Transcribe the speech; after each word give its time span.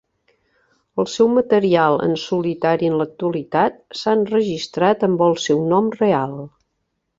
El 1.01 1.07
seu 1.15 1.27
material 1.33 1.97
en 2.07 2.15
solitari 2.21 2.89
en 2.93 2.97
l'actualitat 3.03 3.79
s'ha 4.01 4.17
enregistrat 4.21 5.07
amb 5.11 5.25
el 5.29 5.39
seu 5.47 5.65
nom 5.75 5.95
real. 6.01 6.37